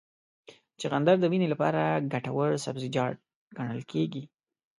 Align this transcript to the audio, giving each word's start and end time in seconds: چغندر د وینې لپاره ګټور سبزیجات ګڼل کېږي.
چغندر 0.79 1.15
د 1.19 1.25
وینې 1.31 1.47
لپاره 1.53 1.81
ګټور 2.13 2.49
سبزیجات 2.65 3.15
ګڼل 3.57 3.81
کېږي. 3.91 4.23